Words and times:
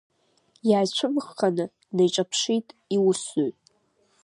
Иааицәымыӷханы 0.69 1.65
днеиҿаԥшит 1.89 2.67
иусзуҩ. 2.95 3.51